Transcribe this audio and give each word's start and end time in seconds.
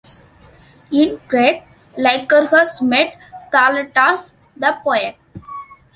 In 0.91 1.19
Crete, 1.27 1.63
Lycurgus 1.95 2.81
met 2.81 3.15
Thaletas 3.51 4.33
the 4.57 4.75
poet. 4.83 5.15